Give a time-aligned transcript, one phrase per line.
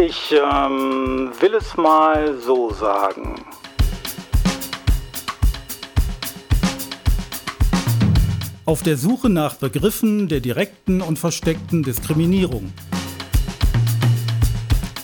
[0.00, 3.44] Ich ähm, will es mal so sagen.
[8.64, 12.72] Auf der Suche nach Begriffen der direkten und versteckten Diskriminierung.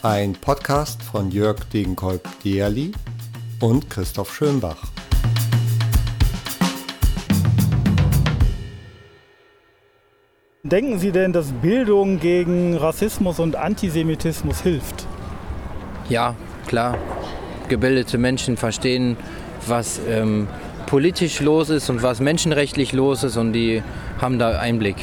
[0.03, 2.93] Ein Podcast von Jörg Degenkolb-Dierli
[3.61, 4.94] und Christoph Schönbach.
[10.75, 15.07] Denken Sie denn, dass Bildung gegen Rassismus und Antisemitismus hilft?
[16.09, 16.35] Ja,
[16.67, 16.99] klar.
[17.69, 19.17] Gebildete Menschen verstehen,
[19.69, 20.49] was ähm,
[20.89, 23.85] politisch los ist und was menschenrechtlich los ist und die
[24.21, 24.97] haben da Einblick.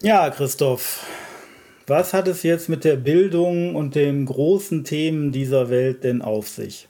[0.00, 1.04] Ja, Christoph,
[1.86, 6.48] was hat es jetzt mit der Bildung und den großen Themen dieser Welt denn auf
[6.48, 6.88] sich?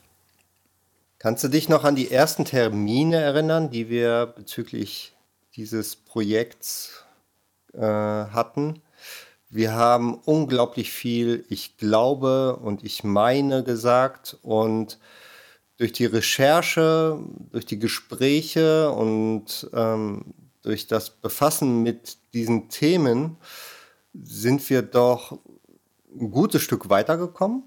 [1.19, 5.16] Kannst du dich noch an die ersten Termine erinnern, die wir bezüglich
[5.57, 7.03] dieses Projekts
[7.73, 8.81] äh, hatten?
[9.49, 14.99] Wir haben unglaublich viel, ich glaube und ich meine gesagt und
[15.77, 17.19] durch die Recherche,
[17.51, 23.37] durch die Gespräche und ähm, durch das Befassen mit diesen Themen
[24.13, 25.39] sind wir doch
[26.19, 27.63] ein gutes Stück weitergekommen.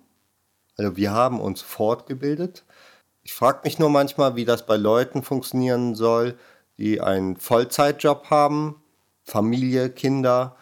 [0.76, 2.64] Also wir haben uns fortgebildet.
[3.22, 6.36] Ich frage mich nur manchmal, wie das bei Leuten funktionieren soll,
[6.80, 8.82] die einen Vollzeitjob haben,
[9.22, 10.56] Familie, Kinder.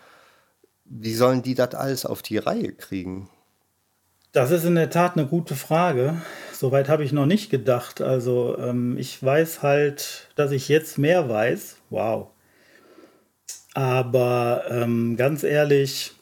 [0.85, 3.31] Wie sollen die das alles auf die Reihe kriegen?
[4.33, 6.21] Das ist in der Tat eine gute Frage.
[6.53, 8.01] Soweit habe ich noch nicht gedacht.
[8.01, 11.77] Also ähm, ich weiß halt, dass ich jetzt mehr weiß.
[11.91, 12.29] Wow.
[13.75, 16.13] Aber ähm, ganz ehrlich,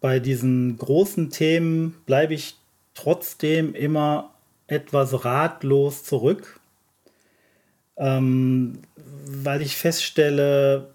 [0.00, 2.56] bei diesen großen Themen bleibe ich
[2.94, 4.34] trotzdem immer
[4.66, 6.57] etwas ratlos zurück,
[7.98, 8.80] ähm,
[9.26, 10.88] weil ich feststelle,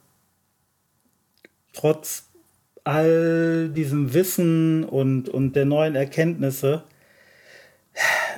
[1.73, 2.25] trotz
[2.83, 6.83] all diesem Wissen und, und der neuen Erkenntnisse,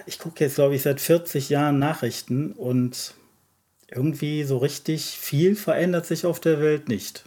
[0.06, 3.14] ich gucke jetzt, glaube ich, seit 40 Jahren Nachrichten und
[3.90, 7.24] irgendwie so richtig viel verändert sich auf der Welt nicht.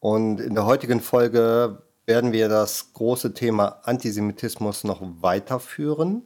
[0.00, 6.22] Und in der heutigen Folge werden wir das große Thema Antisemitismus noch weiterführen.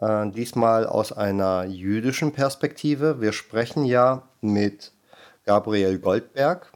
[0.00, 3.20] Äh, diesmal aus einer jüdischen Perspektive.
[3.20, 4.92] Wir sprechen ja mit
[5.44, 6.72] Gabriel Goldberg,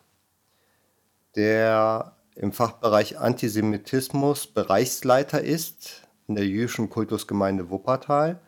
[1.34, 8.40] der im Fachbereich Antisemitismus Bereichsleiter ist in der jüdischen Kultusgemeinde Wuppertal.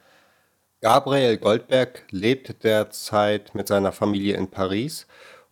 [0.83, 5.07] Gabriel Goldberg lebt derzeit mit seiner Familie in Paris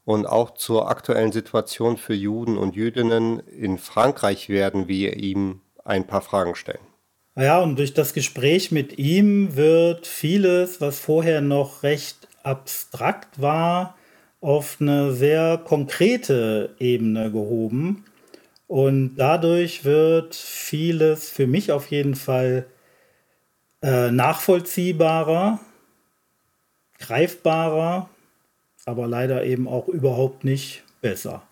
[0.04, 6.06] und auch zur aktuellen Situation für Juden und Jüdinnen in Frankreich werden wir ihm ein
[6.06, 6.93] paar Fragen stellen.
[7.36, 13.96] Ja, und durch das Gespräch mit ihm wird vieles, was vorher noch recht abstrakt war,
[14.40, 18.04] auf eine sehr konkrete Ebene gehoben.
[18.68, 22.66] Und dadurch wird vieles für mich auf jeden Fall
[23.82, 25.58] äh, nachvollziehbarer,
[26.98, 28.08] greifbarer,
[28.86, 31.42] aber leider eben auch überhaupt nicht besser.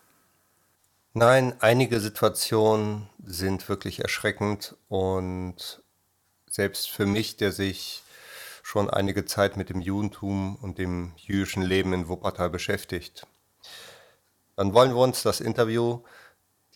[1.15, 5.83] Nein, einige Situationen sind wirklich erschreckend und
[6.49, 8.03] selbst für mich, der sich
[8.62, 13.27] schon einige Zeit mit dem Judentum und dem jüdischen Leben in Wuppertal beschäftigt.
[14.56, 16.00] Dann wollen wir uns das Interview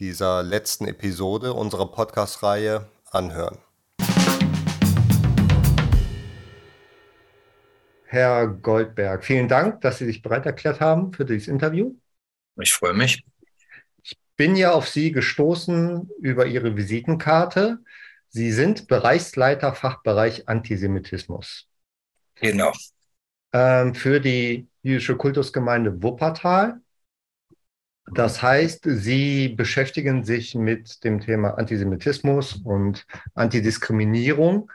[0.01, 3.57] dieser letzten Episode unserer Podcast-Reihe anhören.
[8.05, 11.95] Herr Goldberg, vielen Dank, dass Sie sich bereit erklärt haben für dieses Interview.
[12.61, 13.25] Ich freue mich.
[14.39, 17.79] Ich bin ja auf Sie gestoßen über Ihre Visitenkarte.
[18.29, 21.67] Sie sind Bereichsleiter Fachbereich Antisemitismus.
[22.35, 22.71] Genau.
[23.55, 26.83] Ähm, für die jüdische Kultusgemeinde Wuppertal.
[28.13, 34.71] Das heißt, Sie beschäftigen sich mit dem Thema Antisemitismus und Antidiskriminierung.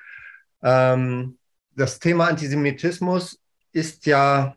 [0.63, 1.37] Ähm,
[1.75, 3.39] das Thema Antisemitismus
[3.73, 4.55] ist ja,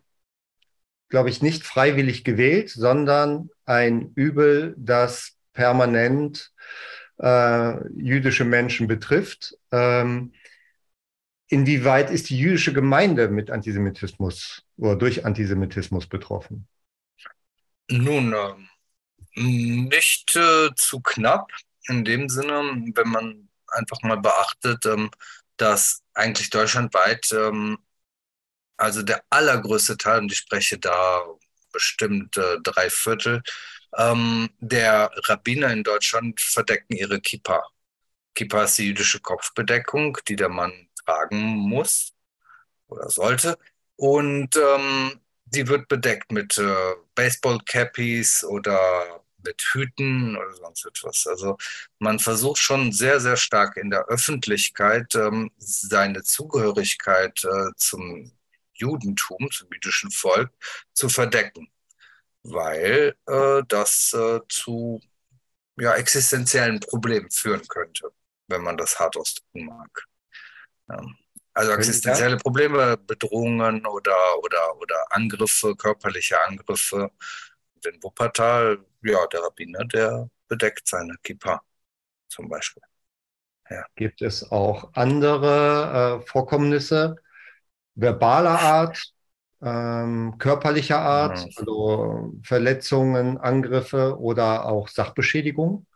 [1.14, 6.50] glaube ich, nicht freiwillig gewählt, sondern ein Übel, das permanent
[7.22, 9.56] äh, jüdische Menschen betrifft.
[9.70, 10.32] Ähm,
[11.46, 16.66] inwieweit ist die jüdische Gemeinde mit Antisemitismus oder durch Antisemitismus betroffen?
[17.88, 21.48] Nun, äh, nicht äh, zu knapp
[21.86, 25.12] in dem Sinne, wenn man einfach mal beachtet, ähm,
[25.58, 27.78] dass eigentlich deutschlandweit, ähm,
[28.76, 31.22] also der allergrößte Teil, und ich spreche da
[31.72, 33.42] bestimmt äh, drei Viertel,
[33.96, 37.62] ähm, der Rabbiner in Deutschland verdecken ihre Kippa.
[38.34, 42.12] Kippa ist die jüdische Kopfbedeckung, die der Mann tragen muss
[42.88, 43.58] oder sollte.
[43.96, 51.26] Und ähm, die wird bedeckt mit äh, Baseball-Cappies oder mit Hüten oder sonst etwas.
[51.26, 51.56] Also
[51.98, 58.32] man versucht schon sehr, sehr stark in der Öffentlichkeit ähm, seine Zugehörigkeit äh, zum
[58.74, 60.50] Judentum, zum jüdischen Volk,
[60.92, 61.68] zu verdecken,
[62.42, 65.00] weil äh, das äh, zu
[65.76, 68.12] ja, existenziellen Problemen führen könnte,
[68.48, 70.04] wenn man das hart ausdrücken mag.
[70.90, 71.16] Ähm,
[71.54, 77.10] also existenzielle Probleme, Bedrohungen oder, oder, oder Angriffe, körperliche Angriffe.
[77.84, 81.62] In Wuppertal, ja, der Rabbiner, der bedeckt seine Kippa
[82.28, 82.82] zum Beispiel.
[83.70, 83.84] Ja.
[83.94, 87.16] Gibt es auch andere äh, Vorkommnisse
[87.94, 89.12] verbaler Art,
[89.62, 91.52] ähm, körperlicher Art, mhm.
[91.56, 95.86] also Verletzungen, Angriffe oder auch Sachbeschädigung?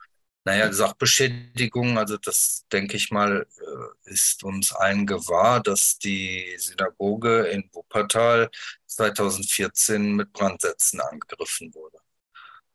[0.44, 7.48] Naja, Sachbeschädigung, also das denke ich mal, äh, ist uns allen gewahr, dass die Synagoge
[7.48, 8.48] in Wuppertal
[8.86, 11.98] 2014 mit Brandsätzen angegriffen wurde.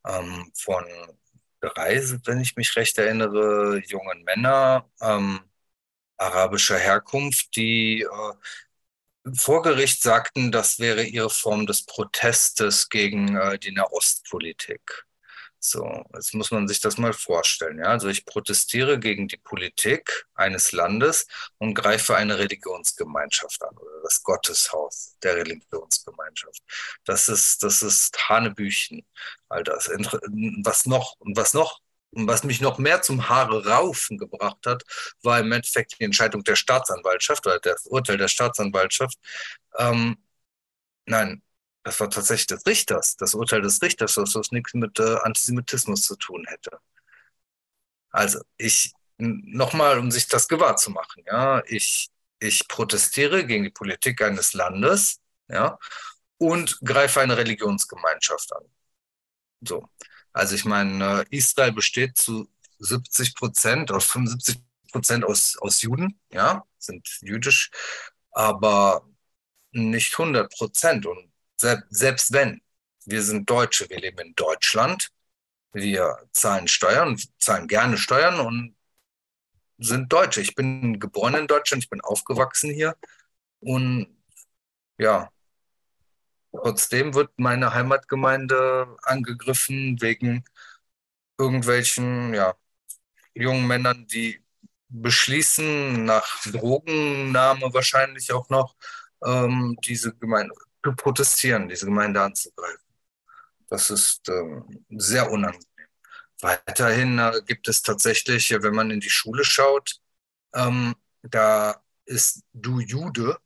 [0.05, 0.85] Ähm, von
[1.61, 5.39] drei, wenn ich mich recht erinnere, jungen Männer ähm,
[6.17, 8.33] arabischer Herkunft, die äh,
[9.35, 15.05] vor Gericht sagten, das wäre ihre Form des Protestes gegen äh, die Nahostpolitik.
[15.65, 17.79] So, jetzt muss man sich das mal vorstellen.
[17.79, 17.85] Ja?
[17.85, 21.25] Also ich protestiere gegen die Politik eines Landes
[21.57, 26.61] und greife eine Religionsgemeinschaft an oder das Gotteshaus der Religionsgemeinschaft.
[27.05, 29.05] Das ist, das ist Hanebüchen.
[29.47, 29.89] All das.
[30.63, 31.79] Was noch, was noch,
[32.15, 34.83] was mich noch mehr zum Haare raufen gebracht hat,
[35.23, 39.17] war im Endeffekt die Entscheidung der Staatsanwaltschaft oder das Urteil der Staatsanwaltschaft.
[39.77, 40.17] Ähm,
[41.05, 41.41] nein,
[41.83, 46.03] das war tatsächlich des Richters, das Urteil des Richters, dass das nichts mit äh, Antisemitismus
[46.03, 46.79] zu tun hätte.
[48.11, 52.09] Also ich, nochmal, um sich das gewahr zu machen, ja, ich,
[52.39, 55.19] ich protestiere gegen die Politik eines Landes,
[55.49, 55.77] ja,
[56.37, 58.63] und greife eine Religionsgemeinschaft an.
[59.61, 59.89] So.
[60.33, 62.49] Also ich meine, Israel besteht zu
[62.79, 64.57] 70 Prozent, aus 75
[64.91, 67.71] Prozent aus, aus Juden, ja, sind jüdisch,
[68.31, 69.07] aber
[69.71, 71.05] nicht 100 Prozent.
[71.05, 72.61] Und selbst wenn
[73.05, 75.09] wir sind Deutsche, wir leben in Deutschland,
[75.73, 78.75] wir zahlen Steuern, zahlen gerne Steuern und
[79.77, 80.41] sind Deutsche.
[80.41, 82.95] Ich bin geboren in Deutschland, ich bin aufgewachsen hier
[83.59, 84.07] und
[84.97, 85.29] ja,
[86.53, 90.45] trotzdem wird meine Heimatgemeinde angegriffen wegen
[91.37, 92.55] irgendwelchen ja,
[93.33, 94.43] jungen Männern, die
[94.89, 98.75] beschließen, nach Drogennahme wahrscheinlich auch noch,
[99.25, 100.53] ähm, diese Gemeinde
[100.83, 102.79] zu protestieren, diese Gemeinde anzugreifen.
[103.69, 105.63] Das ist ähm, sehr unangenehm.
[106.41, 109.99] Weiterhin äh, gibt es tatsächlich, wenn man in die Schule schaut,
[110.53, 113.37] ähm, da ist du Jude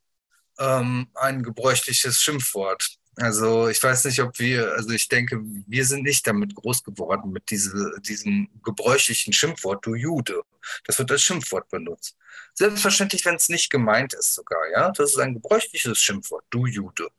[0.60, 2.97] ähm, ein gebräuchliches Schimpfwort.
[3.20, 7.32] Also ich weiß nicht, ob wir, also ich denke, wir sind nicht damit groß geworden,
[7.32, 10.44] mit diese, diesem gebräuchlichen Schimpfwort, du Jude.
[10.86, 12.16] Das wird als Schimpfwort benutzt.
[12.54, 14.92] Selbstverständlich, wenn es nicht gemeint ist sogar, ja.
[14.92, 17.10] Das ist ein gebräuchliches Schimpfwort, du Jude.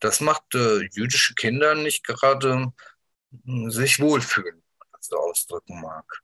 [0.00, 2.72] Das macht äh, jüdische Kinder nicht gerade
[3.46, 6.22] äh, sich wohlfühlen, wenn man das so ausdrücken mag.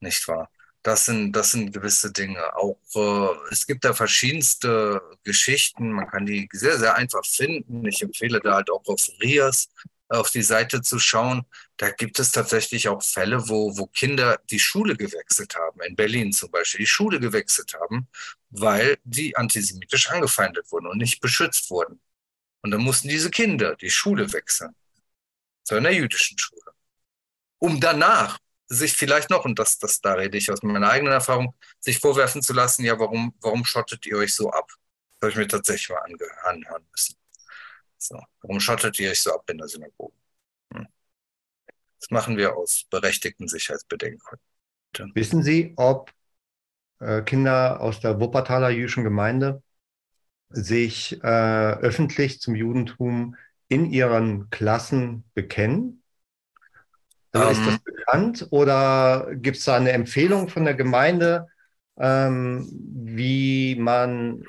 [0.00, 0.50] Nicht wahr?
[0.82, 2.56] Das sind, das sind gewisse Dinge.
[2.56, 5.92] Auch äh, es gibt da verschiedenste Geschichten.
[5.92, 7.84] Man kann die sehr, sehr einfach finden.
[7.86, 9.68] Ich empfehle da halt auch auf Rias
[10.10, 11.44] auf die Seite zu schauen.
[11.76, 16.32] Da gibt es tatsächlich auch Fälle, wo, wo Kinder die Schule gewechselt haben, in Berlin
[16.32, 18.08] zum Beispiel, die Schule gewechselt haben,
[18.50, 22.00] weil die antisemitisch angefeindet wurden und nicht beschützt wurden.
[22.62, 24.74] Und dann mussten diese Kinder die Schule wechseln,
[25.62, 26.72] zu einer jüdischen Schule,
[27.58, 28.38] um danach
[28.70, 32.40] sich vielleicht noch, und das, das, da rede ich aus meiner eigenen Erfahrung, sich vorwerfen
[32.40, 34.70] zu lassen, ja, warum, warum schottet ihr euch so ab?
[35.18, 36.00] Das habe ich mir tatsächlich mal
[36.44, 37.16] anhören müssen.
[37.98, 40.14] So, warum schottet ihr euch so ab in der Synagoge?
[40.72, 40.86] Hm.
[41.98, 44.38] Das machen wir aus berechtigten Sicherheitsbedenken.
[45.14, 46.12] Wissen Sie, ob
[47.00, 49.62] äh, Kinder aus der Wuppertaler jüdischen Gemeinde
[50.48, 53.36] sich äh, öffentlich zum Judentum
[53.68, 55.99] in ihren Klassen bekennen?
[57.32, 57.78] Um, ist das ähm.
[57.84, 61.46] bekannt oder gibt es da eine Empfehlung von der Gemeinde,
[61.98, 64.42] ähm, wie man,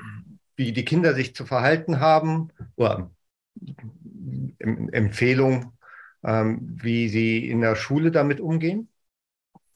[0.56, 3.12] wie die Kinder sich zu verhalten haben oder
[4.60, 5.74] Empfehlung,
[6.24, 8.88] ähm, wie sie in der Schule damit umgehen?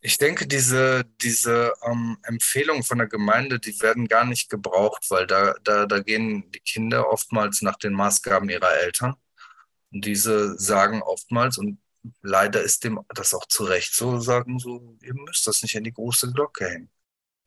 [0.01, 5.25] Ich denke, diese, diese ähm, Empfehlungen von der Gemeinde, die werden gar nicht gebraucht, weil
[5.25, 9.15] da, da, da gehen die Kinder oftmals nach den Maßgaben ihrer Eltern.
[9.91, 11.79] Und diese sagen oftmals, und
[12.21, 15.83] leider ist dem das auch zu Recht so, sagen so, ihr müsst das nicht an
[15.83, 16.89] die große Glocke hängen.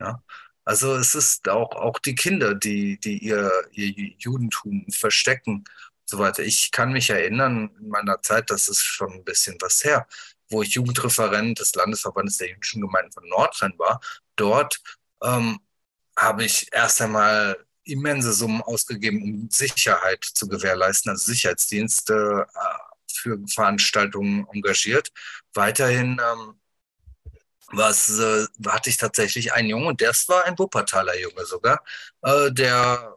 [0.01, 0.23] Ja?
[0.65, 5.69] Also es ist auch, auch die Kinder, die, die ihr, ihr Judentum verstecken und
[6.05, 6.43] so weiter.
[6.43, 10.07] Ich kann mich erinnern, in meiner Zeit, das ist schon ein bisschen was her,
[10.51, 14.01] wo ich Jugendreferent des Landesverbandes der jüdischen Gemeinden von Nordrhein war.
[14.37, 14.81] Dort
[15.23, 15.59] ähm,
[16.17, 22.88] habe ich erst einmal immense Summen ausgegeben, um Sicherheit zu gewährleisten, also Sicherheitsdienste äh,
[23.19, 25.11] für Veranstaltungen engagiert.
[25.55, 26.55] Weiterhin ähm,
[27.73, 31.83] was äh, hatte ich tatsächlich einen Jungen, und das war ein Wuppertaler Junge sogar,
[32.23, 33.17] äh, der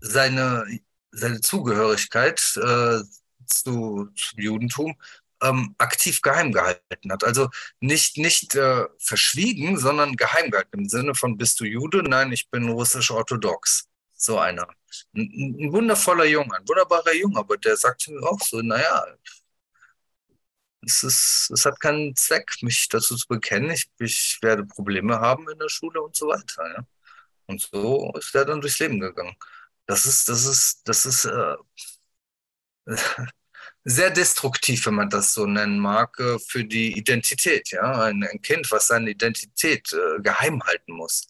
[0.00, 0.66] seine,
[1.10, 3.00] seine Zugehörigkeit äh,
[3.46, 4.96] zu, zum Judentum
[5.42, 7.24] ähm, aktiv geheim gehalten hat.
[7.24, 12.02] Also nicht, nicht äh, verschwiegen, sondern geheim gehalten im Sinne von, bist du Jude?
[12.02, 13.88] Nein, ich bin russisch-orthodox.
[14.14, 14.68] So einer.
[15.14, 19.04] Ein, ein, wundervoller Junge, ein wunderbarer Junge, aber der sagt mir auch so, naja,
[20.84, 23.70] es, ist, es hat keinen Zweck, mich dazu zu bekennen.
[23.70, 26.68] Ich, ich werde Probleme haben in der Schule und so weiter.
[26.68, 26.86] Ja?
[27.46, 29.36] Und so ist er dann durchs Leben gegangen.
[29.86, 31.56] Das ist, das ist, das ist äh,
[33.84, 37.70] sehr destruktiv, wenn man das so nennen mag, äh, für die Identität.
[37.70, 38.04] Ja?
[38.04, 41.28] Ein, ein Kind, was seine Identität äh, geheim halten muss.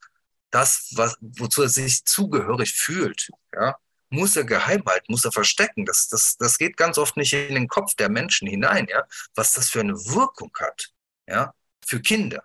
[0.52, 3.76] Das, was, wozu er sich zugehörig fühlt, ja,
[4.10, 5.86] muss er geheim halten, muss er verstecken.
[5.86, 9.04] Das, das, das geht ganz oft nicht in den Kopf der Menschen hinein, ja,
[9.34, 10.90] was das für eine Wirkung hat,
[11.26, 11.52] ja,
[11.84, 12.44] für Kinder.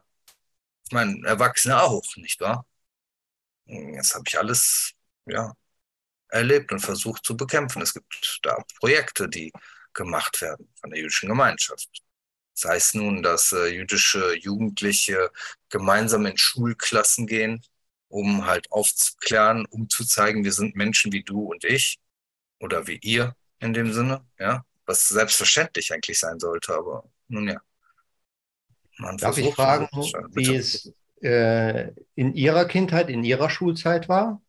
[0.85, 2.65] Ich meine, Erwachsene auch, nicht wahr?
[3.65, 4.93] Das habe ich alles,
[5.25, 5.53] ja,
[6.29, 7.81] erlebt und versucht zu bekämpfen.
[7.81, 9.51] Es gibt da Projekte, die
[9.93, 11.89] gemacht werden von der jüdischen Gemeinschaft.
[12.53, 15.31] Sei es nun, dass äh, jüdische Jugendliche
[15.69, 17.63] gemeinsam in Schulklassen gehen,
[18.09, 21.99] um halt aufzuklären, um zu zeigen, wir sind Menschen wie du und ich
[22.59, 27.59] oder wie ihr in dem Sinne, ja, was selbstverständlich eigentlich sein sollte, aber nun ja.
[28.97, 29.87] Man Darf ich fragen,
[30.31, 34.41] wie es äh, in Ihrer Kindheit, in Ihrer Schulzeit war?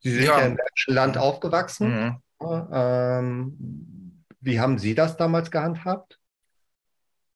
[0.00, 2.22] Sie sind ja, ja im Bergischen Land aufgewachsen.
[2.40, 2.68] Mhm.
[2.72, 6.18] Ähm, wie haben Sie das damals gehandhabt?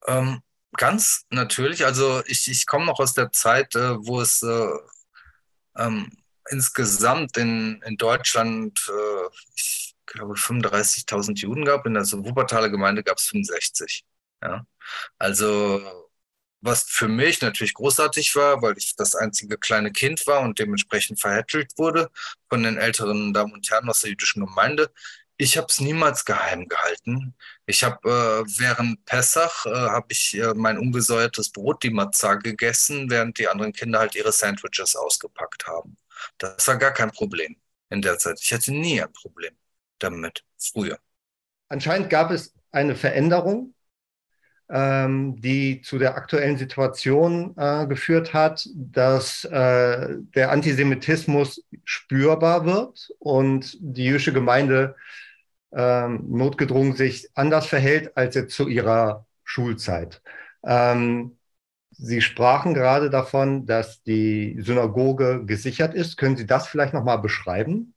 [0.07, 0.41] Ähm,
[0.77, 1.85] ganz natürlich.
[1.85, 4.69] Also ich, ich komme noch aus der Zeit, äh, wo es äh,
[5.77, 6.11] ähm,
[6.51, 11.87] insgesamt in, in Deutschland, äh, ich glaube, 35.000 Juden gab.
[11.87, 14.05] In der Wuppertaler Gemeinde gab es 65.
[14.43, 14.67] Ja?
[15.19, 15.81] Also
[16.65, 21.21] was für mich natürlich großartig war, weil ich das einzige kleine Kind war und dementsprechend
[21.21, 22.11] verhätschelt wurde
[22.49, 24.91] von den älteren Damen und Herren aus der jüdischen Gemeinde.
[25.37, 27.35] Ich habe es niemals geheim gehalten.
[27.67, 33.11] Ich habe äh, während Pessach äh, habe ich äh, mein ungesäuertes Brot, die Matzah, gegessen,
[33.11, 35.97] während die anderen Kinder halt ihre Sandwiches ausgepackt haben.
[36.39, 37.57] Das war gar kein Problem
[37.91, 38.39] in der Zeit.
[38.41, 39.55] Ich hatte nie ein Problem
[39.99, 40.99] damit früher.
[41.69, 43.75] Anscheinend gab es eine Veränderung
[44.71, 53.11] ähm, die zu der aktuellen Situation äh, geführt hat, dass äh, der Antisemitismus spürbar wird
[53.19, 54.97] und die jüdische Gemeinde
[55.75, 60.23] äh, notgedrungen sich anders verhält als jetzt zu ihrer Schulzeit.
[60.65, 61.39] Ähm,
[61.97, 66.17] Sie sprachen gerade davon, dass die Synagoge gesichert ist.
[66.17, 67.95] Können Sie das vielleicht nochmal beschreiben?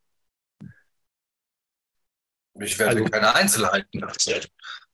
[2.59, 4.45] Ich werde also, keine Einzelheiten erzählen.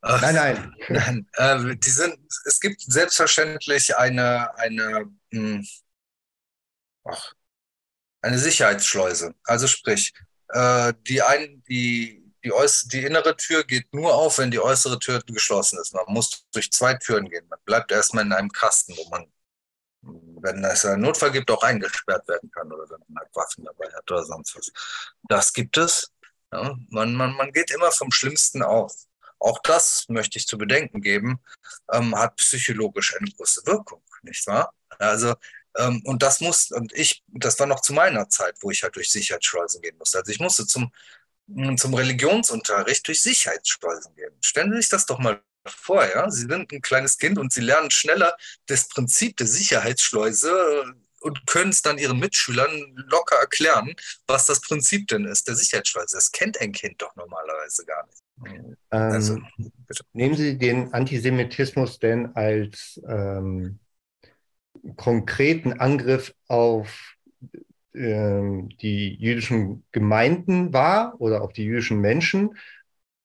[0.02, 0.76] Nein, nein.
[0.88, 5.66] nein äh, die sind, es gibt selbstverständlich eine, eine, mh, hm,
[7.04, 7.34] ach,
[8.22, 9.34] eine Sicherheitsschleuse.
[9.44, 10.12] Also sprich,
[10.48, 14.98] äh, die, ein, die, die, äuß die innere Tür geht nur auf, wenn die äußere
[14.98, 15.94] Tür geschlossen ist.
[15.94, 17.46] Man muss durch zwei Türen gehen.
[17.48, 19.26] Man bleibt erstmal in einem Kasten, wo man,
[20.02, 23.90] wenn es einen Notfall gibt, auch eingesperrt werden kann oder wenn man halt Waffen dabei
[23.92, 24.70] hat oder sonst was.
[25.22, 26.10] Das gibt es.
[26.52, 28.94] Ja, man, man, man geht immer vom Schlimmsten auf.
[29.38, 31.40] Auch das möchte ich zu bedenken geben,
[31.92, 34.72] ähm, hat psychologisch eine große Wirkung, nicht wahr?
[34.98, 35.34] Also,
[35.76, 38.96] ähm, und das muss, und ich, das war noch zu meiner Zeit, wo ich halt
[38.96, 40.18] durch Sicherheitsschleusen gehen musste.
[40.18, 40.92] Also ich musste zum,
[41.76, 44.32] zum Religionsunterricht durch Sicherheitsschleusen gehen.
[44.40, 46.30] Stellen Sie sich das doch mal vor, ja?
[46.30, 48.36] Sie sind ein kleines Kind und Sie lernen schneller
[48.66, 53.94] das Prinzip der Sicherheitsschleuse und können es dann ihren Mitschülern locker erklären,
[54.26, 56.16] was das Prinzip denn ist, der Sicherheitsschleuse.
[56.16, 58.22] Das kennt ein Kind doch normalerweise gar nicht.
[58.46, 59.38] Ähm, also,
[60.12, 63.78] nehmen Sie den Antisemitismus denn als ähm,
[64.96, 67.13] konkreten Angriff auf ähm,
[67.94, 72.56] die jüdischen Gemeinden wahr oder auf die jüdischen Menschen?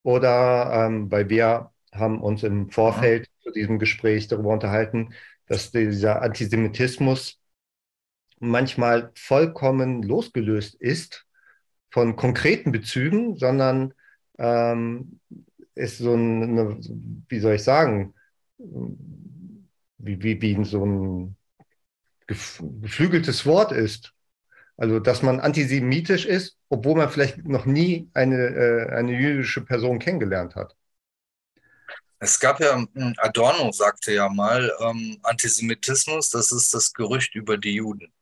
[0.03, 3.43] Oder, ähm, weil wir haben uns im Vorfeld ja.
[3.43, 5.13] zu diesem Gespräch darüber unterhalten,
[5.47, 7.39] dass dieser Antisemitismus
[8.39, 11.25] manchmal vollkommen losgelöst ist
[11.91, 13.93] von konkreten Bezügen, sondern
[14.37, 15.19] ähm,
[15.75, 16.77] ist so eine,
[17.27, 18.13] wie soll ich sagen,
[18.57, 21.35] wie, wie, wie so ein
[22.27, 24.13] geflügeltes Wort ist.
[24.79, 29.99] Also, dass man antisemitisch ist, obwohl man vielleicht noch nie eine, äh, eine jüdische Person
[29.99, 30.75] kennengelernt hat.
[32.19, 37.57] Es gab ja, hm, Adorno sagte ja mal, ähm, Antisemitismus, das ist das Gerücht über
[37.57, 38.13] die Juden.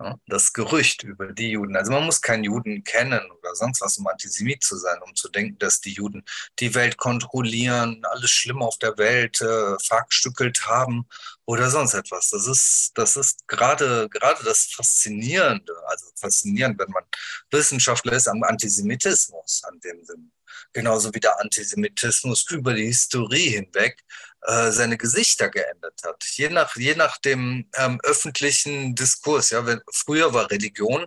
[0.00, 1.76] Ja, das Gerücht über die Juden.
[1.76, 3.20] Also man muss keinen Juden kennen
[3.54, 6.24] sonst was, um Antisemit zu sein, um zu denken, dass die Juden
[6.58, 11.06] die Welt kontrollieren, alles Schlimme auf der Welt äh, verstückelt haben
[11.46, 12.30] oder sonst etwas.
[12.30, 17.04] Das ist, das ist gerade, gerade das Faszinierende, also faszinierend, wenn man
[17.50, 20.30] Wissenschaftler ist am Antisemitismus an dem Sinn.
[20.72, 24.02] Genauso wie der Antisemitismus über die Historie hinweg
[24.42, 26.22] äh, seine Gesichter geändert hat.
[26.32, 29.50] Je nach, je nach dem ähm, öffentlichen Diskurs.
[29.50, 31.06] Ja, wenn, früher war Religion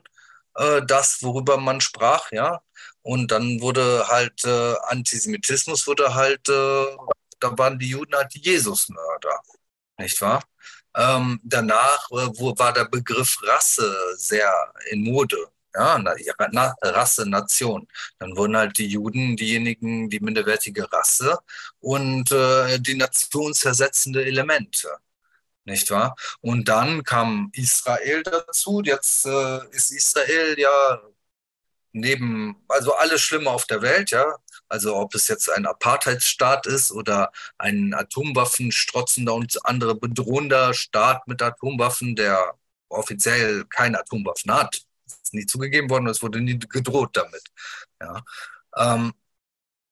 [0.57, 2.61] äh, das, worüber man sprach, ja.
[3.01, 6.85] Und dann wurde halt äh, Antisemitismus wurde halt, äh,
[7.39, 9.41] da waren die Juden halt die Jesusmörder,
[9.97, 10.43] nicht wahr?
[10.95, 14.51] Ähm, danach äh, wo, war der Begriff Rasse sehr
[14.91, 15.37] in Mode
[15.77, 15.99] ja,
[16.51, 17.87] na, Rasse, Nation.
[18.19, 21.37] Dann wurden halt die Juden diejenigen, die minderwertige Rasse
[21.79, 24.89] und äh, die nationszersetzende Elemente.
[25.67, 26.15] Nicht wahr?
[26.39, 28.81] Und dann kam Israel dazu.
[28.85, 31.01] Jetzt äh, ist Israel ja
[31.91, 34.37] neben, also alles Schlimme auf der Welt, ja.
[34.69, 41.41] Also ob es jetzt ein Apartheidsstaat ist oder ein Atomwaffenstrotzender und andere bedrohender Staat mit
[41.41, 42.53] Atomwaffen, der
[42.87, 47.43] offiziell keine Atomwaffen hat, ist nie zugegeben worden es wurde nie gedroht damit.
[48.01, 48.23] Ja.
[48.77, 49.13] Ähm,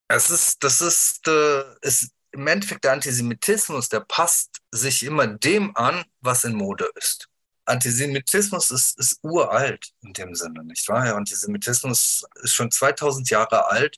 [0.08, 5.76] es ist, das ist, äh, ist im Endeffekt der Antisemitismus, der passt sich immer dem
[5.78, 7.30] an, was in Mode ist.
[7.64, 11.16] Antisemitismus ist, ist uralt in dem Sinne, nicht wahr?
[11.16, 13.98] Antisemitismus ist schon 2000 Jahre alt,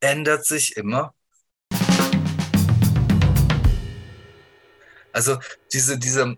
[0.00, 1.14] ändert sich immer.
[5.12, 5.38] Also
[5.72, 6.36] diese, diese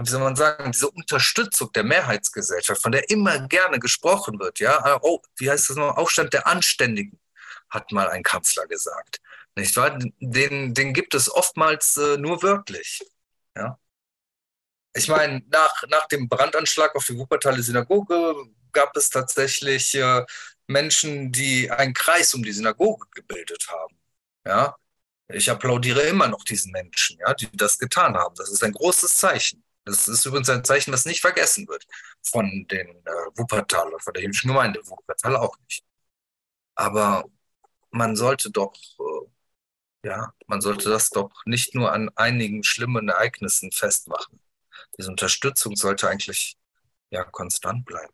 [0.00, 4.98] wie soll man sagen, diese Unterstützung der Mehrheitsgesellschaft, von der immer gerne gesprochen wird, ja,
[5.02, 7.18] oh, wie heißt das noch, Aufstand der Anständigen,
[7.68, 9.20] hat mal ein Kanzler gesagt,
[9.58, 9.98] nicht wahr?
[10.20, 13.02] Den, den gibt es oftmals äh, nur wörtlich,
[13.56, 13.78] ja.
[14.94, 18.34] Ich meine, nach, nach dem Brandanschlag auf die Wuppertaler Synagoge
[18.72, 20.24] gab es tatsächlich äh,
[20.66, 23.96] Menschen, die einen Kreis um die Synagoge gebildet haben,
[24.46, 24.76] ja.
[25.30, 28.34] Ich applaudiere immer noch diesen Menschen, ja, die das getan haben.
[28.36, 29.62] Das ist ein großes Zeichen.
[29.84, 31.86] Das ist übrigens ein Zeichen, was nicht vergessen wird
[32.22, 34.80] von den äh, Wuppertaler, von der jüdischen Gemeinde.
[34.86, 35.84] Wuppertal auch nicht.
[36.74, 37.24] Aber
[37.90, 39.28] man sollte doch, äh,
[40.04, 44.40] ja, man sollte das doch nicht nur an einigen schlimmen Ereignissen festmachen.
[44.96, 46.56] Diese Unterstützung sollte eigentlich
[47.10, 48.12] ja konstant bleiben.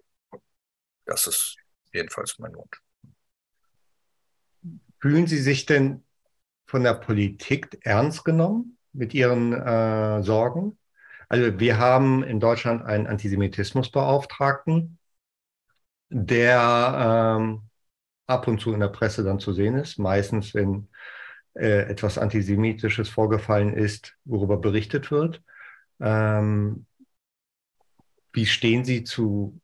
[1.05, 1.57] Das ist
[1.93, 2.81] jedenfalls mein Wunsch.
[5.01, 6.05] Fühlen Sie sich denn
[6.67, 10.79] von der Politik ernst genommen mit Ihren äh, Sorgen?
[11.29, 14.99] Also wir haben in Deutschland einen Antisemitismusbeauftragten,
[16.09, 17.63] der ähm,
[18.27, 20.89] ab und zu in der Presse dann zu sehen ist, meistens wenn
[21.55, 25.43] äh, etwas Antisemitisches vorgefallen ist, worüber berichtet wird.
[26.01, 26.87] Ähm,
[28.33, 29.61] wie stehen Sie zu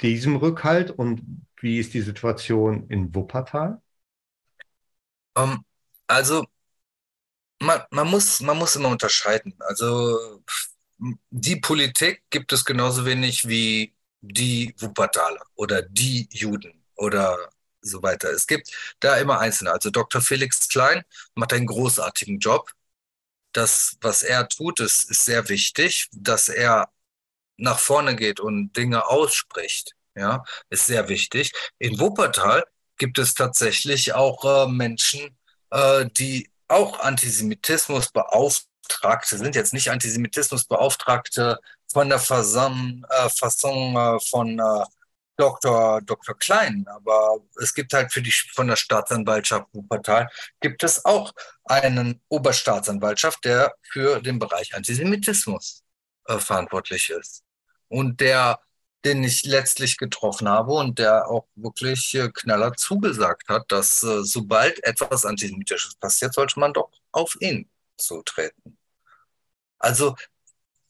[0.00, 1.22] diesem Rückhalt und
[1.60, 3.80] wie ist die Situation in Wuppertal?
[5.34, 5.64] Um, ähm,
[6.06, 6.44] also
[7.60, 9.54] man, man, muss, man muss immer unterscheiden.
[9.60, 10.42] Also
[11.30, 17.50] die Politik gibt es genauso wenig wie die Wuppertaler oder die Juden oder
[17.82, 18.30] so weiter.
[18.30, 19.72] Es gibt da immer Einzelne.
[19.72, 20.20] Also Dr.
[20.20, 21.02] Felix Klein
[21.34, 22.70] macht einen großartigen Job.
[23.52, 26.08] Das, was er tut, ist, ist sehr wichtig.
[26.12, 26.90] Dass er
[27.56, 31.52] nach vorne geht und Dinge ausspricht, ja, ist sehr wichtig.
[31.78, 32.64] In Wuppertal
[32.96, 35.36] gibt es tatsächlich auch äh, Menschen,
[35.70, 41.58] äh, die auch Antisemitismus beauftragen Beauftragte sind jetzt nicht Antisemitismusbeauftragte
[41.92, 44.84] von der Fasson, äh, Fasson äh, von äh,
[45.40, 46.02] Dr.
[46.02, 46.36] Dr.
[46.38, 50.28] Klein, aber es gibt halt für die von der Staatsanwaltschaft Wuppertal
[50.60, 51.32] gibt es auch
[51.64, 55.82] einen Oberstaatsanwaltschaft, der für den Bereich Antisemitismus
[56.26, 57.42] äh, verantwortlich ist
[57.88, 58.60] und der
[59.04, 64.22] den ich letztlich getroffen habe und der auch wirklich äh, knaller zugesagt hat, dass äh,
[64.22, 68.76] sobald etwas Antisemitisches passiert, sollte man doch auf ihn zutreten.
[69.78, 70.16] Also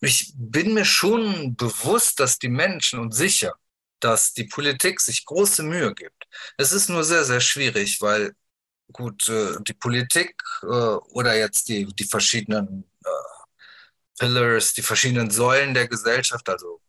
[0.01, 3.55] ich bin mir schon bewusst, dass die Menschen und sicher,
[4.01, 6.27] dass die Politik sich große Mühe gibt.
[6.57, 8.35] Es ist nur sehr, sehr schwierig, weil
[8.93, 13.09] gut, äh, die Politik äh, oder jetzt die, die verschiedenen äh,
[14.19, 16.81] Pillars, die verschiedenen Säulen der Gesellschaft, also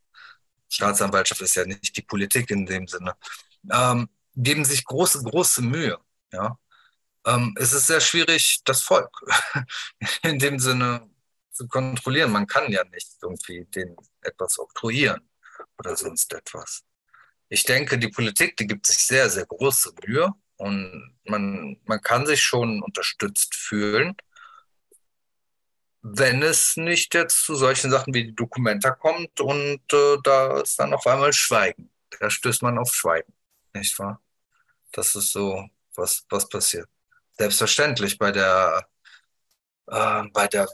[0.68, 3.14] Staatsanwaltschaft ist ja nicht die Politik in dem Sinne,
[3.70, 5.98] ähm, geben sich große, große Mühe.
[6.32, 6.58] Ja?
[7.26, 9.10] Ähm, es ist sehr schwierig, das Volk
[10.22, 11.08] in dem Sinne
[11.52, 12.32] zu kontrollieren.
[12.32, 15.28] Man kann ja nicht irgendwie den etwas oktroyieren
[15.78, 16.82] oder sonst etwas.
[17.52, 22.24] Ich denke, die Politik, die gibt sich sehr, sehr große Mühe, Und man, man kann
[22.24, 24.16] sich schon unterstützt fühlen,
[26.00, 30.78] wenn es nicht jetzt zu solchen Sachen wie die Dokumenta kommt und äh, da ist
[30.78, 31.90] dann auf einmal Schweigen.
[32.20, 33.34] Da stößt man auf Schweigen,
[33.74, 34.22] nicht wahr?
[34.92, 36.88] Das ist so, was, was passiert.
[37.36, 38.88] Selbstverständlich bei der,
[39.88, 40.68] äh, bei der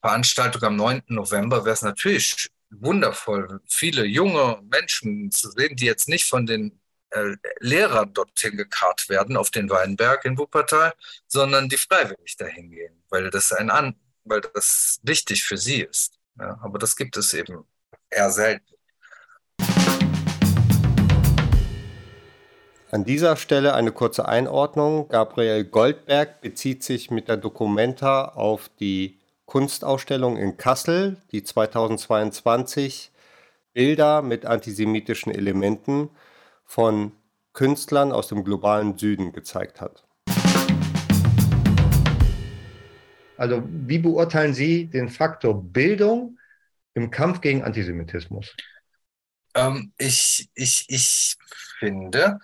[0.00, 1.02] Veranstaltung am 9.
[1.08, 6.80] November wäre es natürlich wundervoll, viele junge Menschen zu sehen, die jetzt nicht von den
[7.10, 10.94] äh, Lehrer dorthin gekarrt werden auf den Weinberg in Wuppertal,
[11.26, 16.18] sondern die freiwillig dahin gehen, weil das ein An weil das wichtig für sie ist.
[16.38, 17.64] Ja, aber das gibt es eben
[18.10, 18.66] eher selten.
[22.90, 25.08] An dieser Stelle eine kurze Einordnung.
[25.08, 29.18] Gabriel Goldberg bezieht sich mit der Documenta auf die
[29.52, 33.12] Kunstausstellung in Kassel, die 2022
[33.74, 36.08] Bilder mit antisemitischen Elementen
[36.64, 37.12] von
[37.52, 40.08] Künstlern aus dem globalen Süden gezeigt hat.
[43.36, 46.38] Also wie beurteilen Sie den Faktor Bildung
[46.94, 48.56] im Kampf gegen Antisemitismus?
[49.54, 51.36] Ähm, ich, ich, ich
[51.78, 52.38] finde,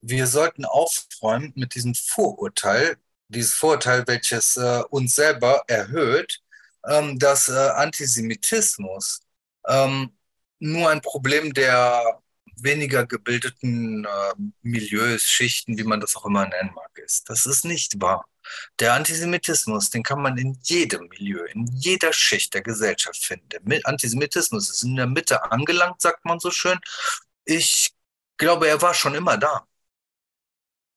[0.00, 2.96] wir sollten aufräumen mit diesem Vorurteil,
[3.28, 6.40] dieses Vorurteil, welches äh, uns selber erhöht,
[6.88, 9.20] ähm, dass äh, Antisemitismus
[9.68, 10.10] ähm,
[10.58, 12.20] nur ein Problem der
[12.56, 17.28] weniger gebildeten äh, Milieus, Schichten, wie man das auch immer nennen mag, ist.
[17.28, 18.26] Das ist nicht wahr.
[18.78, 23.48] Der Antisemitismus, den kann man in jedem Milieu, in jeder Schicht der Gesellschaft finden.
[23.50, 26.78] Der Antisemitismus ist in der Mitte angelangt, sagt man so schön.
[27.44, 27.92] Ich
[28.36, 29.66] glaube, er war schon immer da.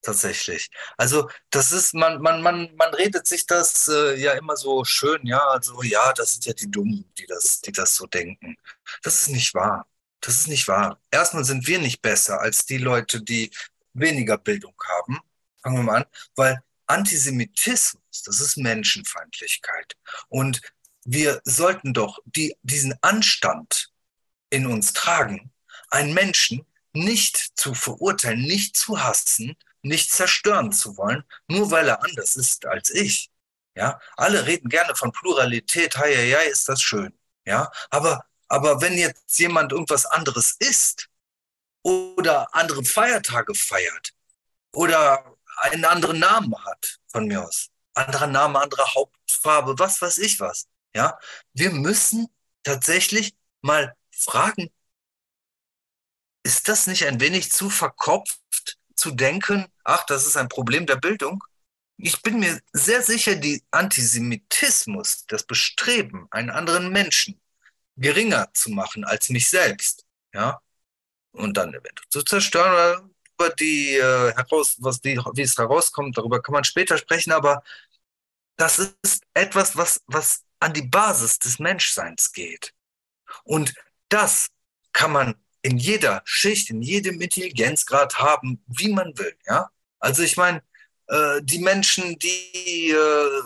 [0.08, 0.70] Tatsächlich.
[0.96, 5.26] Also, das ist, man, man, man, man redet sich das äh, ja immer so schön,
[5.28, 8.56] ja, also ja, das sind ja die Dummen, die das, die das so denken.
[9.04, 9.86] Das ist nicht wahr.
[10.22, 11.02] Das ist nicht wahr.
[11.12, 13.52] Erstmal sind wir nicht besser als die Leute, die
[13.92, 15.20] weniger Bildung haben.
[15.62, 16.06] Fangen wir mal an,
[16.38, 19.98] weil Antisemitismus, das ist Menschenfeindlichkeit.
[20.30, 20.62] Und
[21.04, 23.92] wir sollten doch die, diesen Anstand
[24.52, 25.52] in uns tragen,
[25.90, 32.04] einen Menschen nicht zu verurteilen, nicht zu hassen, nicht zerstören zu wollen, nur weil er
[32.04, 33.32] anders ist als ich.
[33.76, 37.18] Ja, alle reden gerne von Pluralität, hei, hei, ist das schön.
[37.46, 41.10] Ja, aber aber wenn jetzt jemand irgendwas anderes isst
[41.84, 44.14] oder andere Feiertage feiert
[44.74, 50.40] oder einen anderen Namen hat, von mir aus, anderer Name, andere Hauptfarbe, was weiß ich
[50.40, 51.20] was, ja,
[51.54, 52.28] wir müssen
[52.64, 54.72] tatsächlich mal fragen,
[56.44, 58.40] ist das nicht ein wenig zu verkopft
[58.98, 61.44] zu denken, ach, das ist ein Problem der Bildung?
[61.98, 67.40] Ich bin mir sehr sicher, die Antisemitismus, das Bestreben, einen anderen Menschen
[67.96, 70.62] geringer zu machen als mich selbst, ja,
[71.32, 76.18] und dann eventuell zu zerstören oder über die äh, heraus, was die, wie es herauskommt,
[76.18, 77.64] darüber kann man später sprechen, aber
[78.58, 82.74] das ist etwas, was, was an die Basis des Menschseins geht.
[83.44, 83.74] Und
[84.10, 84.50] das
[84.92, 85.36] kann man
[85.68, 89.70] in jeder Schicht, in jedem Intelligenzgrad haben, wie man will, ja.
[90.00, 90.64] Also ich meine,
[91.08, 93.42] äh, die Menschen, die, äh,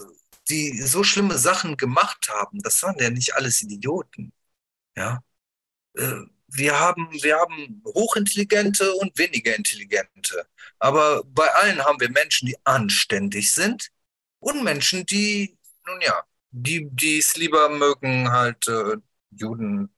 [0.50, 4.32] die so schlimme Sachen gemacht haben, das waren ja nicht alles Idioten.
[4.96, 5.24] Ja.
[5.96, 10.46] Äh, wir haben, wir haben hochintelligente und weniger intelligente.
[10.80, 13.90] Aber bei allen haben wir Menschen, die anständig sind
[14.40, 15.58] und Menschen, die,
[15.88, 18.98] nun ja, die, es lieber mögen, halt äh,
[19.32, 19.90] Juden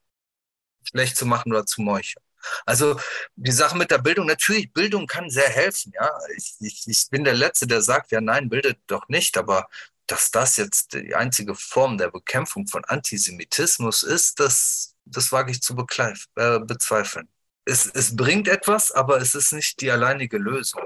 [0.93, 2.23] schlecht zu machen oder zu meucheln.
[2.65, 2.99] Also
[3.36, 6.10] die Sache mit der Bildung, natürlich, Bildung kann sehr helfen, ja.
[6.36, 9.67] Ich, ich, ich bin der Letzte, der sagt, ja, nein, bildet doch nicht, aber
[10.08, 15.62] dass das jetzt die einzige Form der Bekämpfung von Antisemitismus ist, das, das wage ich
[15.62, 17.29] zu äh, bezweifeln.
[17.65, 20.84] Es, es bringt etwas, aber es ist nicht die alleinige Lösung.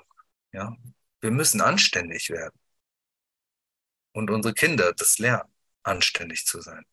[0.51, 0.75] Ja?
[1.21, 2.59] Wir müssen anständig werden.
[4.13, 5.51] Und unsere Kinder das lernen,
[5.83, 6.85] anständig zu sein.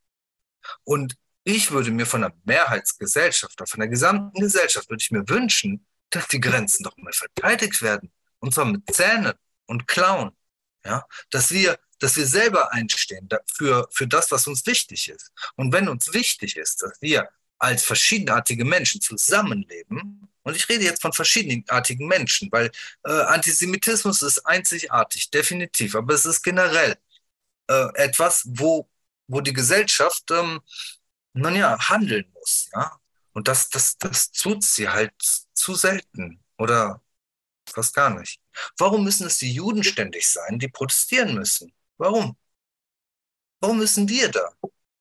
[0.85, 5.87] Und ich würde mir von der Mehrheitsgesellschaft, von der gesamten Gesellschaft, würde ich mir wünschen,
[6.11, 8.11] dass die Grenzen doch mal verteidigt werden.
[8.39, 9.35] Und zwar mit Zähnen
[9.67, 10.33] und Klauen.
[10.85, 11.07] Ja?
[11.31, 15.33] Dass wir dass wir selber einstehen für, für das, was uns wichtig ist.
[15.57, 17.29] Und wenn uns wichtig ist, dass wir
[17.59, 22.71] als verschiedenartige Menschen zusammenleben, und ich rede jetzt von verschiedenartigen Menschen, weil
[23.07, 26.99] äh, Antisemitismus ist einzigartig, definitiv, aber es ist generell
[27.69, 28.87] äh, etwas, wo,
[29.27, 30.61] wo die Gesellschaft, ähm,
[31.35, 32.99] nun ja, handeln muss, ja.
[33.33, 35.13] Und das, das, das tut sie halt
[35.55, 37.03] zu selten oder
[37.69, 38.41] fast gar nicht.
[38.79, 41.73] Warum müssen es die Juden ständig sein, die protestieren müssen?
[41.99, 42.37] Warum?
[43.61, 44.51] Warum müssen wir da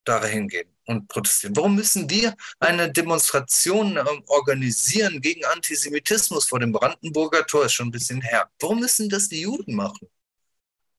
[0.03, 0.73] dahin gehen?
[0.85, 1.55] und protestieren?
[1.55, 7.65] Warum müssen wir eine Demonstration äh, organisieren gegen Antisemitismus vor dem Brandenburger Tor?
[7.65, 8.49] Ist schon ein bisschen her.
[8.59, 10.09] Warum müssen das die Juden machen?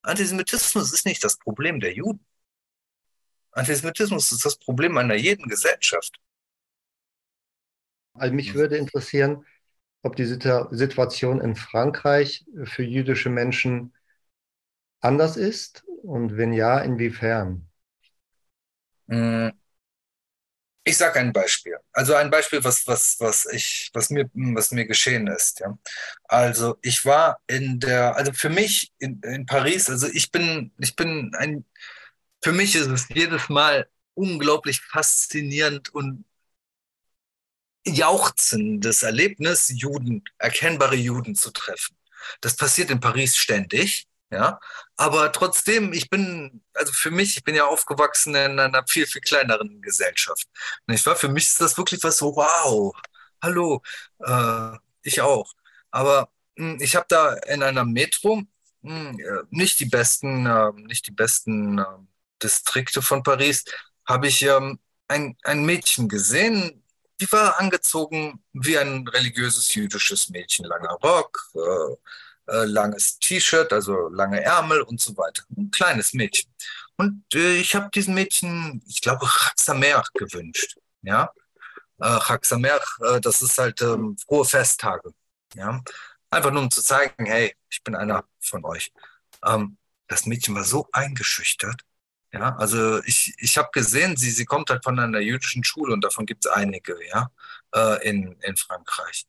[0.02, 2.24] Antisemitismus ist nicht das Problem der Juden.
[3.54, 6.18] Antisemitismus ist das Problem einer jeden Gesellschaft.
[8.14, 9.44] Also mich würde interessieren,
[10.02, 13.94] ob die Situation in Frankreich für jüdische Menschen
[15.00, 17.68] anders ist und wenn ja, inwiefern?
[19.06, 19.48] Mm.
[20.86, 21.78] Ich sage ein Beispiel.
[21.92, 25.60] Also ein Beispiel, was, was, was, ich, was, mir, was mir geschehen ist.
[25.60, 25.78] Ja.
[26.24, 30.94] Also ich war in der, also für mich in, in Paris, also ich bin, ich
[30.94, 31.64] bin ein,
[32.44, 36.26] für mich ist es jedes Mal unglaublich faszinierend und
[37.86, 41.96] jauchzendes Erlebnis, Juden, erkennbare Juden zu treffen.
[42.42, 44.06] Das passiert in Paris ständig.
[44.30, 44.60] Ja,
[44.96, 49.20] aber trotzdem, ich bin, also für mich, ich bin ja aufgewachsen in einer viel, viel
[49.22, 50.46] kleineren Gesellschaft.
[50.86, 51.16] Nicht wahr?
[51.16, 52.92] Für mich ist das wirklich was so, wow,
[53.42, 53.82] hallo,
[54.18, 55.52] äh, ich auch.
[55.90, 58.42] Aber mh, hm, ich habe da in einer Metro
[58.82, 61.84] mh, hm, äh, nicht die besten, äh, nicht die besten äh,
[62.42, 63.64] Distrikte von Paris,
[64.06, 66.82] habe ich ähm, ein, ein Mädchen gesehen,
[67.20, 74.08] die war angezogen wie ein religiöses jüdisches Mädchen, langer Rock, äh, äh, langes T-Shirt, also
[74.08, 75.42] lange Ärmel und so weiter.
[75.56, 76.52] Ein kleines Mädchen.
[76.96, 80.76] Und äh, ich habe diesem Mädchen, ich glaube, Chaksamer gewünscht.
[81.02, 81.32] Ja,
[82.00, 85.12] äh, Chaksamer, äh, das ist halt ähm, frohe Festtage.
[85.54, 85.82] Ja,
[86.30, 88.92] einfach nur um zu zeigen, hey, ich bin einer von euch.
[89.44, 91.82] Ähm, das Mädchen war so eingeschüchtert.
[92.34, 96.02] Ja, also ich, ich habe gesehen, sie, sie kommt halt von einer jüdischen Schule und
[96.02, 97.30] davon gibt es einige, ja,
[97.74, 99.26] äh, in, in Frankreich.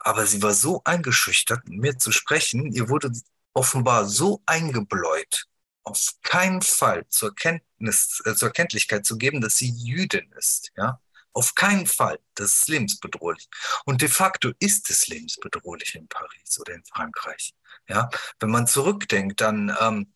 [0.00, 2.72] Aber sie war so eingeschüchtert, mit mir zu sprechen.
[2.72, 3.12] Ihr wurde
[3.54, 5.44] offenbar so eingebläut,
[5.84, 10.72] auf keinen Fall zur Kenntnis, äh, zur Kenntlichkeit zu geben, dass sie Jüdin ist.
[10.76, 11.00] Ja,
[11.32, 12.18] auf keinen Fall.
[12.34, 13.48] Das ist lebensbedrohlich.
[13.84, 17.54] Und de facto ist es lebensbedrohlich in Paris oder in Frankreich.
[17.88, 18.10] Ja,
[18.40, 20.12] wenn man zurückdenkt, dann ähm,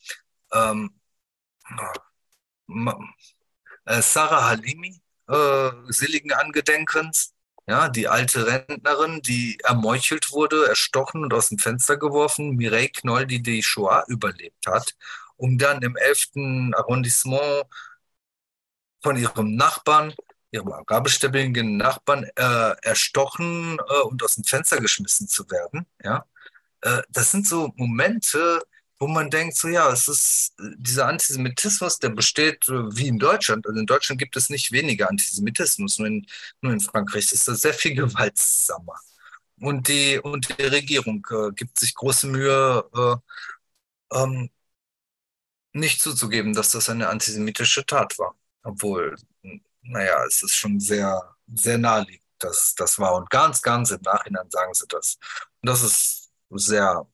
[0.53, 1.01] ähm,
[1.68, 1.99] äh,
[2.66, 7.35] Sarah Halimi, äh, seligen Angedenkens,
[7.66, 13.27] ja, die alte Rentnerin, die ermeuchelt wurde, erstochen und aus dem Fenster geworfen, Mireille Knoll,
[13.27, 14.94] die die Shoah überlebt hat,
[15.37, 16.74] um dann im 11.
[16.77, 17.64] Arrondissement
[19.03, 20.14] von ihrem Nachbarn,
[20.50, 25.87] ihrem arabischstämmigen Nachbarn, äh, erstochen äh, und aus dem Fenster geschmissen zu werden.
[26.03, 26.27] Ja,
[26.83, 28.62] äh, das sind so Momente,
[29.05, 33.19] wo man denkt, so ja, es ist äh, dieser Antisemitismus, der besteht äh, wie in
[33.19, 33.67] Deutschland.
[33.67, 36.27] Also in Deutschland gibt es nicht weniger Antisemitismus, nur in,
[36.62, 38.95] nur in Frankreich ist das sehr viel gewaltsamer.
[39.61, 42.85] Und die, und die Regierung äh, gibt sich große Mühe,
[44.12, 44.51] äh, ähm,
[45.75, 48.35] nicht zuzugeben, dass das eine antisemitische Tat war.
[48.62, 49.17] Obwohl,
[49.83, 51.21] naja, es ist schon sehr,
[51.55, 53.14] sehr naheliegend, dass das war.
[53.17, 55.19] Und ganz, ganz im Nachhinein sagen sie das.
[55.61, 57.07] Und das ist sehr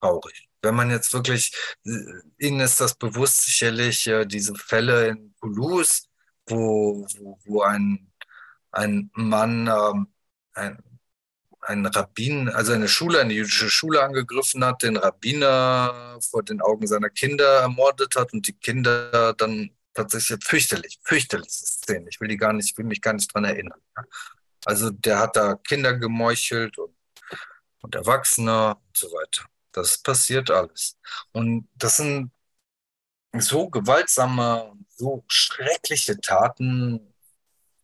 [0.00, 1.52] traurig wenn man jetzt wirklich,
[1.84, 1.90] äh,
[2.38, 6.08] Ihnen ist das bewusst sicherlich, äh, diese Fälle in Toulouse,
[6.46, 8.10] wo, wo, wo ein,
[8.72, 10.08] ein Mann, ähm,
[11.60, 16.86] ein, Rabbin, also eine Schule, eine jüdische Schule angegriffen hat, den Rabbiner vor den Augen
[16.86, 22.08] seiner Kinder ermordet hat und die Kinder dann tatsächlich fürchterlich, fürchterliche Szenen.
[22.08, 23.80] Ich will die gar nicht, will mich gar nicht dran erinnern.
[24.64, 26.94] Also der hat da Kinder gemeuchelt und,
[27.82, 29.44] und Erwachsene und so weiter.
[29.78, 30.98] Das passiert alles.
[31.32, 32.30] Und das sind
[33.38, 37.14] so gewaltsame, so schreckliche Taten,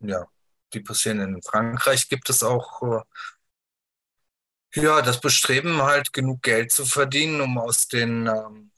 [0.00, 0.26] ja,
[0.72, 2.08] die passieren in Frankreich.
[2.08, 8.26] Gibt es auch äh, ja, das Bestreben, halt genug Geld zu verdienen, um aus den,
[8.26, 8.72] ähm,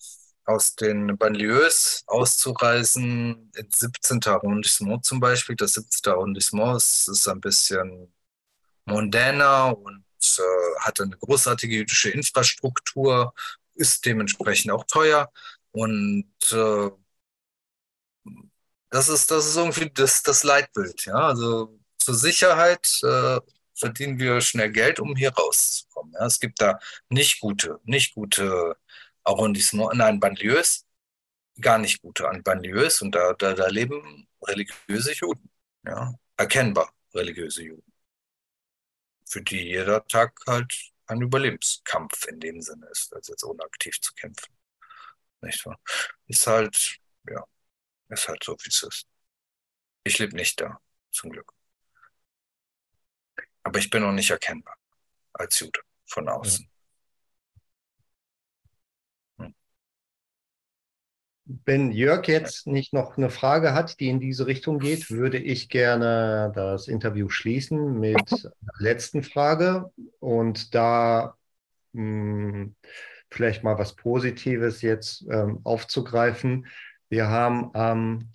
[0.44, 3.50] aus den Banlieues auszureisen.
[3.56, 4.20] Ins 17.
[4.26, 5.56] Arrondissement zum Beispiel.
[5.56, 6.12] Das 17.
[6.12, 8.12] Arrondissement ist, ist ein bisschen
[8.84, 10.05] mondäner und
[10.38, 13.34] äh, hat eine großartige jüdische Infrastruktur,
[13.74, 15.30] ist dementsprechend auch teuer.
[15.72, 16.90] Und äh,
[18.90, 21.04] das, ist, das ist irgendwie das, das Leitbild.
[21.06, 21.14] Ja?
[21.28, 23.40] Also zur Sicherheit äh,
[23.74, 26.12] verdienen wir schnell Geld, um hier rauszukommen.
[26.14, 26.26] Ja?
[26.26, 28.76] Es gibt da nicht gute, nicht gute
[29.24, 30.86] Arrondissement, nein, Banlieues,
[31.60, 35.50] gar nicht gute an Banlieues und da, da, da leben religiöse Juden.
[35.84, 36.14] Ja?
[36.36, 37.95] Erkennbar religiöse Juden
[39.26, 44.00] für die jeder Tag halt ein Überlebenskampf in dem Sinne ist, als jetzt ohne aktiv
[44.00, 44.56] zu kämpfen.
[45.42, 45.78] Nicht wahr?
[46.26, 47.44] Ist halt, ja,
[48.08, 49.06] ist halt so, wie es ist.
[50.04, 51.52] Ich lebe nicht da, zum Glück.
[53.62, 54.76] Aber ich bin auch nicht erkennbar
[55.32, 56.68] als Jude von außen.
[61.46, 65.68] Wenn Jörg jetzt nicht noch eine Frage hat, die in diese Richtung geht, würde ich
[65.68, 71.36] gerne das Interview schließen mit der letzten Frage und da
[71.92, 72.76] mh, hm,
[73.30, 76.66] vielleicht mal was Positives jetzt ähm, aufzugreifen.
[77.08, 78.28] Wir haben am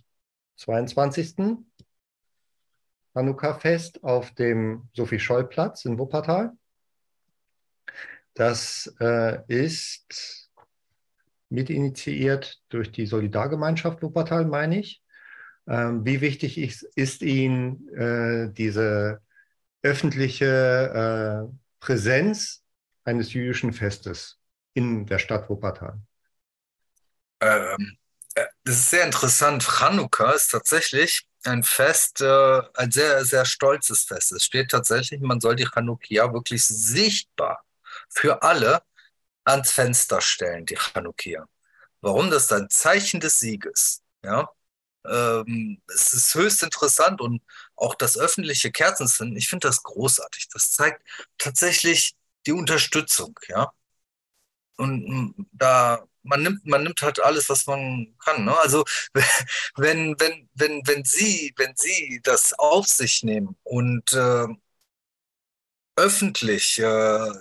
[0.58, 1.58] 22.
[3.14, 6.54] Hanukkah-Fest auf dem Sophie-Scholl-Platz in Wuppertal.
[8.34, 10.51] Das äh, ist
[11.52, 15.04] mitinitiiert durch die Solidargemeinschaft Wuppertal, meine ich.
[15.68, 19.22] Ähm, wie wichtig ist, ist Ihnen äh, diese
[19.84, 22.64] öffentliche äh, Präsenz
[23.04, 24.40] eines jüdischen Festes
[24.74, 26.00] in der Stadt Wuppertal?
[27.42, 27.98] Ähm,
[28.36, 29.64] äh, das ist sehr interessant.
[29.64, 34.32] Chanukka ist tatsächlich ein Fest, äh, ein sehr, sehr stolzes Fest.
[34.32, 37.64] Es steht tatsächlich, man soll die Chanukia wirklich sichtbar
[38.10, 38.82] für alle
[39.44, 41.48] ans Fenster stellen, die Chanukia.
[42.02, 42.30] Warum?
[42.30, 44.02] Das ist ein Zeichen des Sieges.
[44.24, 44.50] Ja?
[45.06, 47.42] Ähm, es ist höchst interessant und
[47.76, 50.50] auch das öffentliche Kerzenzünden, ich finde das großartig.
[50.50, 51.04] Das zeigt
[51.38, 53.40] tatsächlich die Unterstützung.
[53.48, 53.72] Ja?
[54.78, 58.46] Und mm, da man nimmt, man nimmt halt alles, was man kann.
[58.46, 58.58] Ne?
[58.60, 58.84] Also
[59.76, 64.48] wenn, wenn, wenn, wenn Sie, wenn Sie das auf sich nehmen und äh,
[65.96, 67.32] öffentlich äh,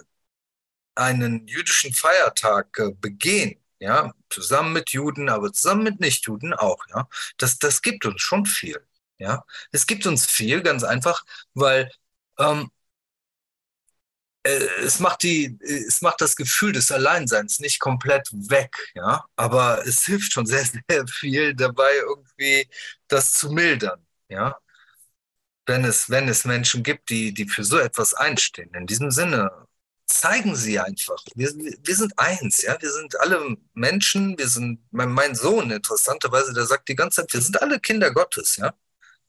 [0.95, 7.09] einen jüdischen Feiertag äh, begehen, ja, zusammen mit Juden, aber zusammen mit Nichtjuden auch, ja,
[7.39, 8.87] das, das gibt uns schon viel,
[9.19, 9.45] ja.
[9.73, 11.25] Es gibt uns viel, ganz einfach,
[11.55, 11.91] weil
[12.39, 12.71] ähm,
[14.43, 14.51] äh,
[14.83, 20.05] es macht die, es macht das Gefühl des Alleinseins nicht komplett weg, ja, aber es
[20.05, 22.69] hilft schon sehr, sehr viel dabei, irgendwie
[23.09, 24.57] das zu mildern, ja.
[25.67, 28.75] Wenn es, wenn es Menschen gibt, die, die für so etwas einstehen.
[28.75, 29.51] In diesem Sinne,
[30.11, 31.23] zeigen sie einfach.
[31.35, 32.81] Wir, wir sind eins, ja.
[32.81, 34.37] Wir sind alle Menschen.
[34.39, 38.13] Wir sind, mein, mein Sohn, interessanterweise, der sagt die ganze Zeit, wir sind alle Kinder
[38.13, 38.75] Gottes, ja.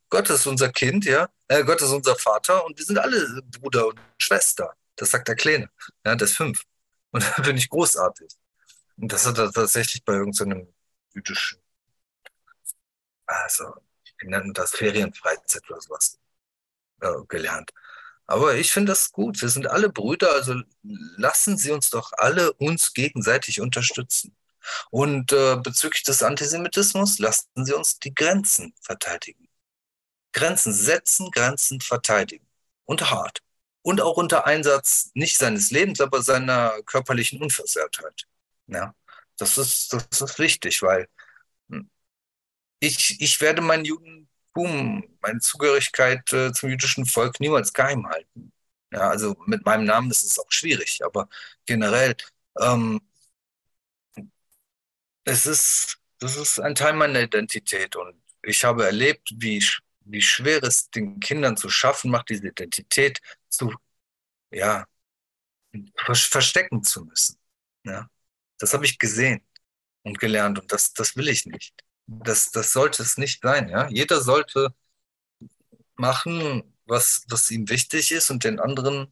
[0.10, 1.30] Gott ist unser Kind, ja.
[1.48, 4.74] Äh, Gott ist unser Vater und wir sind alle Bruder und Schwester.
[4.96, 5.70] Das sagt der Kleine.
[6.06, 6.64] Ja, der ist fünf.
[7.12, 8.30] Und da bin ich großartig.
[8.98, 10.74] Und das hat er tatsächlich bei irgendeinem so
[11.16, 11.60] jüdischen,
[13.26, 13.74] also,
[14.20, 16.20] wir nennen das Ferienfreizeit oder sowas,
[17.00, 17.72] äh, gelernt.
[18.32, 19.42] Aber ich finde das gut.
[19.42, 24.38] Wir sind alle Brüder, also lassen Sie uns doch alle uns gegenseitig unterstützen.
[24.90, 29.50] Und äh, bezüglich des Antisemitismus, lassen Sie uns die Grenzen verteidigen.
[30.32, 32.48] Grenzen setzen, Grenzen verteidigen.
[32.86, 33.40] Und hart.
[33.82, 38.28] Und auch unter Einsatz nicht seines Lebens, aber seiner körperlichen Unversehrtheit.
[38.68, 38.96] Ja,
[39.36, 41.10] das ist, das ist wichtig, weil
[41.70, 41.90] hm,
[42.80, 48.52] ich, ich werde meinen Juden Boom, meine Zugehörigkeit äh, zum jüdischen Volk niemals geheim halten.
[48.92, 51.30] Ja, also mit meinem Namen ist es auch schwierig, aber
[51.66, 52.16] generell,
[52.60, 53.00] ähm,
[55.24, 59.64] es ist, das ist ein Teil meiner Identität und ich habe erlebt, wie,
[60.02, 63.74] wie schwer es den Kindern zu schaffen macht, diese Identität zu,
[64.52, 64.86] ja,
[66.06, 67.38] verstecken zu müssen.
[67.86, 68.10] Ja,
[68.60, 69.42] das habe ich gesehen
[70.04, 71.74] und gelernt und das, das will ich nicht
[72.08, 73.70] das, das sollte es nicht sein.
[73.70, 73.88] Ja?
[73.90, 74.74] Jeder sollte
[75.96, 79.12] machen, was, was ihm wichtig ist und den anderen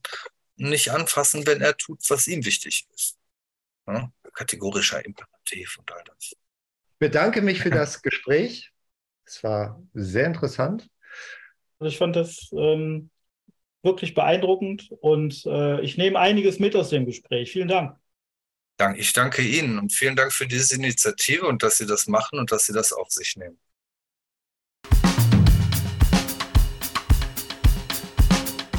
[0.56, 3.18] nicht anfassen, wenn er tut, was ihm wichtig ist.
[3.88, 4.12] Ja?
[4.34, 6.32] Kategorischer Imperativ und all das.
[6.32, 6.38] Ich
[7.00, 8.72] bedanke mich für das Gespräch.
[9.26, 10.90] Es war sehr interessant.
[11.80, 13.10] Also ich fand das ähm,
[13.84, 17.52] wirklich beeindruckend und äh, ich nehme einiges mit aus dem Gespräch.
[17.52, 17.98] Vielen Dank.
[18.96, 22.50] Ich danke Ihnen und vielen Dank für diese Initiative und dass Sie das machen und
[22.50, 23.58] dass Sie das auf sich nehmen.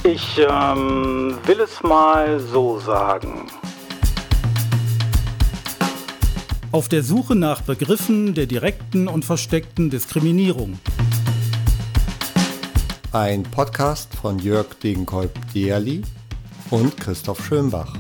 [0.03, 3.51] Ich ähm, will es mal so sagen.
[6.73, 10.79] Auf der Suche nach Begriffen der direkten und versteckten Diskriminierung.
[13.13, 16.03] Ein Podcast von Jörg Degenkolb-Dierli
[16.71, 17.93] und Christoph Schönbach.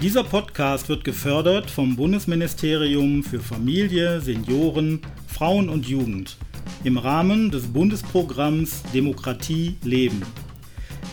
[0.00, 6.36] Dieser Podcast wird gefördert vom Bundesministerium für Familie, Senioren, Frauen und Jugend
[6.84, 10.22] im Rahmen des Bundesprogramms Demokratie Leben.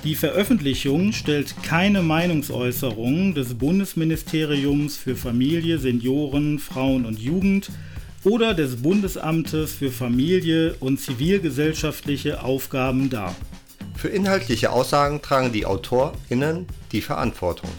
[0.03, 7.71] Die Veröffentlichung stellt keine Meinungsäußerung des Bundesministeriums für Familie, Senioren, Frauen und Jugend
[8.23, 13.35] oder des Bundesamtes für Familie und zivilgesellschaftliche Aufgaben dar.
[13.95, 17.71] Für inhaltliche Aussagen tragen die AutorInnen die Verantwortung.